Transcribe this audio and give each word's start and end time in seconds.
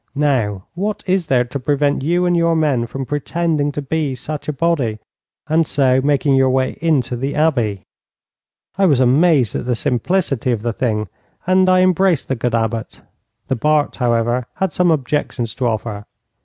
Now, 0.15 0.65
what 0.73 1.03
is 1.05 1.27
there 1.27 1.43
to 1.43 1.59
prevent 1.59 2.01
you 2.01 2.25
and 2.25 2.35
your 2.35 2.55
men 2.55 2.87
from 2.87 3.05
pretending 3.05 3.71
to 3.73 3.83
be 3.83 4.15
such 4.15 4.47
a 4.47 4.51
body, 4.53 4.97
and 5.47 5.67
so 5.67 6.01
making 6.01 6.33
your 6.33 6.49
way 6.49 6.79
into 6.81 7.15
the 7.15 7.35
Abbey?' 7.35 7.85
I 8.79 8.87
was 8.87 8.99
amazed 8.99 9.55
at 9.55 9.65
the 9.67 9.75
simplicity 9.75 10.51
of 10.51 10.63
the 10.63 10.73
thing, 10.73 11.07
and 11.45 11.69
I 11.69 11.81
embraced 11.81 12.29
the 12.29 12.35
good 12.35 12.55
Abbot. 12.55 13.01
The 13.47 13.55
Bart, 13.55 13.97
however, 13.97 14.47
had 14.55 14.73
some 14.73 14.89
objections 14.89 15.53
to 15.53 15.67
offer. 15.67 16.05